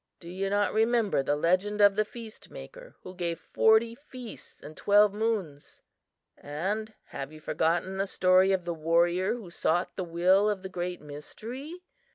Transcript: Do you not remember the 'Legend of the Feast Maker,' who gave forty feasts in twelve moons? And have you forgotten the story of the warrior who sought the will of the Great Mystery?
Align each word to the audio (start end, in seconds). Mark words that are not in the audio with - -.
Do 0.19 0.29
you 0.31 0.49
not 0.49 0.73
remember 0.73 1.21
the 1.21 1.35
'Legend 1.35 1.79
of 1.79 1.95
the 1.95 2.03
Feast 2.03 2.49
Maker,' 2.49 2.95
who 3.03 3.13
gave 3.13 3.39
forty 3.39 3.93
feasts 3.93 4.63
in 4.63 4.73
twelve 4.73 5.13
moons? 5.13 5.83
And 6.35 6.95
have 7.09 7.31
you 7.31 7.39
forgotten 7.39 7.97
the 7.97 8.07
story 8.07 8.51
of 8.51 8.65
the 8.65 8.73
warrior 8.73 9.35
who 9.35 9.51
sought 9.51 9.95
the 9.97 10.03
will 10.03 10.49
of 10.49 10.63
the 10.63 10.69
Great 10.69 11.01
Mystery? 11.01 11.83